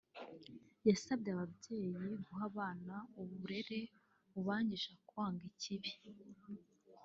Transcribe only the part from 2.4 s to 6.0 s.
abana uburere bubaganisha ku kwanga ikibi